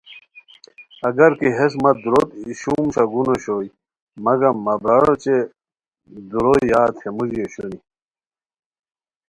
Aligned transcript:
اگر 1.09 1.31
کی 1.39 1.49
ہیس 1.57 1.73
مہ 1.83 1.91
دُوروت 2.01 2.29
ای 2.41 2.51
شوم 2.61 2.87
شگون 2.95 3.27
اوشوئے 3.31 3.67
مگم 4.23 4.55
مہ 4.65 4.73
برار 4.81 5.05
اوچے 5.11 5.37
ُدورو 6.23 6.53
یاد 6.71 6.93
ہے 7.01 7.09
موژی 7.15 7.39
اوشونی 7.43 7.77